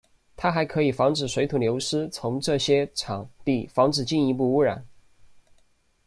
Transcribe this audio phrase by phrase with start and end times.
[0.35, 4.83] 它还可以防止水土流失从这些场地防止进一步污染。